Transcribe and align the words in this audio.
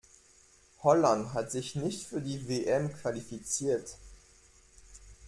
Holland 0.81 1.35
hat 1.35 1.51
sich 1.51 1.75
nicht 1.75 2.07
für 2.07 2.21
die 2.21 2.47
WM 2.49 2.91
qualifiziert. 2.91 3.97